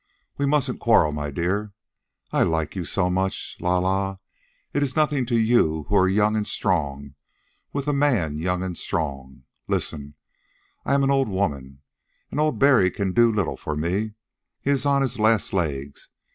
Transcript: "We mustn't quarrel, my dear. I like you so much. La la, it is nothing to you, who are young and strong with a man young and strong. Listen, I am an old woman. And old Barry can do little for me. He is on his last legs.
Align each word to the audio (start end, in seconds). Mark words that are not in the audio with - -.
"We 0.35 0.47
mustn't 0.47 0.79
quarrel, 0.79 1.11
my 1.11 1.29
dear. 1.29 1.73
I 2.31 2.41
like 2.41 2.75
you 2.75 2.85
so 2.85 3.07
much. 3.07 3.55
La 3.59 3.77
la, 3.77 4.17
it 4.73 4.81
is 4.81 4.95
nothing 4.95 5.27
to 5.27 5.37
you, 5.39 5.83
who 5.89 5.95
are 5.95 6.09
young 6.09 6.35
and 6.35 6.47
strong 6.47 7.13
with 7.71 7.87
a 7.87 7.93
man 7.93 8.39
young 8.39 8.63
and 8.63 8.75
strong. 8.75 9.43
Listen, 9.67 10.15
I 10.87 10.95
am 10.95 11.03
an 11.03 11.11
old 11.11 11.29
woman. 11.29 11.83
And 12.31 12.39
old 12.39 12.57
Barry 12.57 12.89
can 12.89 13.13
do 13.13 13.31
little 13.31 13.57
for 13.57 13.75
me. 13.75 14.13
He 14.61 14.71
is 14.71 14.87
on 14.87 15.03
his 15.03 15.19
last 15.19 15.53
legs. 15.53 16.09